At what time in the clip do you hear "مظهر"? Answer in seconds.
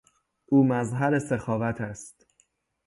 0.67-1.19